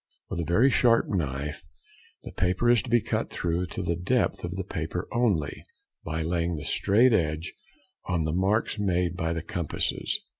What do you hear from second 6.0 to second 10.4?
by laying the straight edge on the marks made by the compasses.